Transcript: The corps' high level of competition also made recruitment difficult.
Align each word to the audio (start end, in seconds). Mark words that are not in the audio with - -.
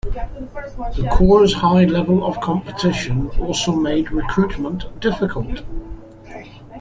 The 0.95 1.07
corps' 1.11 1.53
high 1.53 1.85
level 1.85 2.25
of 2.25 2.41
competition 2.41 3.29
also 3.39 3.71
made 3.75 4.11
recruitment 4.11 4.99
difficult. 4.99 5.61